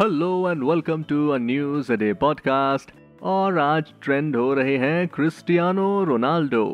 [0.00, 2.90] Hello and welcome to a news a day podcast
[3.22, 6.64] और आज trend हो रहे हैं क्रिस्टियानो रोनाल्डो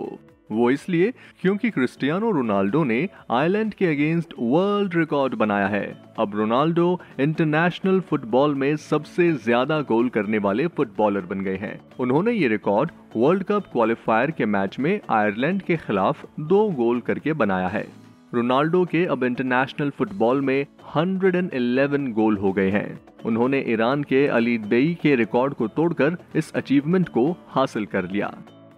[0.50, 2.98] वो इसलिए क्योंकि क्रिस्टियानो रोनाल्डो ने
[3.30, 5.84] आयरलैंड के अगेंस्ट वर्ल्ड रिकॉर्ड बनाया है।
[6.18, 12.32] अब रोनाल्डो इंटरनेशनल फुटबॉल में सबसे ज़्यादा गोल करने वाले फुटबॉलर बन गए हैं। उन्होंने
[12.32, 17.68] ये रिकॉर्ड वर्ल्ड कप क्वालिफायर के मैच में आयरलैंड के खिलाफ दो गोल करके बनाया
[17.68, 17.86] है।
[18.34, 24.56] रोनाल्डो के अब इंटरनेशनल फुटबॉल में 111 गोल हो गए हैं। उन्होंने ईरान के अली
[24.58, 28.32] देई के रिकॉर्ड को तोड़कर इस अचीवमेंट को हासिल कर लिया।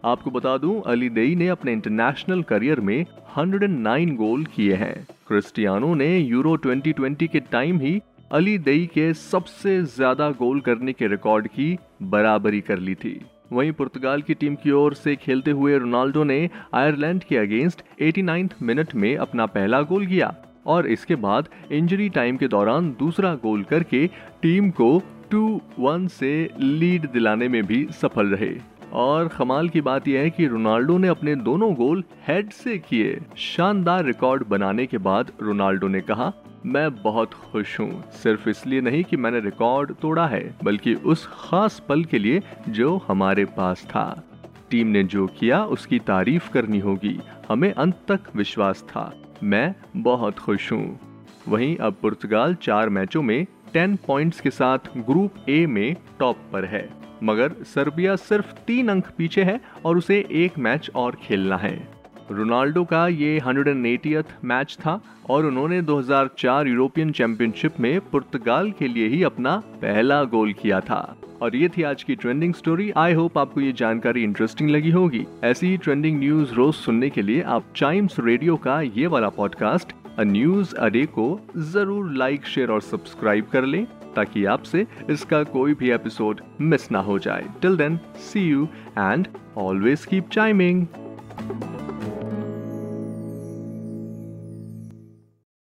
[0.05, 3.05] आपको बता दूँ, अली देई ने अपने इंटरनेशनल करियर में
[3.39, 4.95] 109 गोल किए हैं।
[5.29, 8.01] क्रिस्टियानो ने यूरो 2020 के टाइम ही
[8.33, 13.21] अली देई के सबसे ज़्यादा गोल करने के रिकॉर्ड की बराबरी कर ली थी।
[13.53, 18.55] वहीं पुर्तगाल की टीम की ओर से खेलते हुए रोनाल्डो ने आयरलैंड के अगेंस्ट 89
[18.63, 20.35] मिनट में अपना पहला गोल किया।
[20.67, 24.07] और इसके बाद इंजरी टाइम के दौरान दूसरा गोल करके
[24.43, 28.55] टीम को 2-1 से लीड दिलाने में भी सफल रहे।
[28.93, 33.21] और कमाल की बात यह है कि रोनाल्डो ने अपने दोनों गोल हेड से किए।
[33.37, 36.33] शानदार रिकॉर्ड बनाने के बाद रोनाल्डो ने कहा,
[36.67, 41.83] मैं बहुत खुश हूँ। सिर्फ़ इसलिए नहीं कि मैंने रिकॉर्ड तोड़ा है, बल्कि उस खास
[41.89, 44.25] पल के लिए जो हमारे पास था।
[44.71, 47.19] टीम ने जो किया, उसकी तारीफ़ करनी होगी।
[47.49, 51.01] हमें अंत तक विश्वास था। मैं बहुत खुश हूँ।
[51.49, 56.65] वहीं अब पुर्तगाल चार मैचों में 10 पॉइंट्स के साथ ग्रुप ए में टॉप पर
[56.65, 56.89] है।
[57.23, 61.89] मगर सर्बिया सिर्फ़ तीन अंक पीछे है और उसे एक मैच और खेलना है।
[62.31, 65.01] रोनाल्डो का ये 180th मैच था
[65.31, 71.17] और उन्होंने 2004 यूरोपियन चैंपियनशिप में पुर्तगाल के लिए ही अपना पहला गोल किया था।
[71.43, 75.25] और ये थी आज की ट्रेंडिंग स्टोरी आई होप आपको ये जानकारी इंटरेस्टिंग लगी होगी।
[75.45, 79.93] ऐसी ही ट्रेंडिंग न्यूज़ रोज सुनने के लिए आप टाइम्स रेडियो का ये वाला पॉडकास्ट
[80.19, 81.27] अ न्यूज़ अडे को
[81.73, 83.85] ज़रूर लाइक शेयर और सब्सक्राइब कर लें,
[84.17, 89.29] ताकि आपसे इसका कोई भी एपिसोड मिस ना हो जाए। Till then see you and
[89.59, 90.87] always keep chiming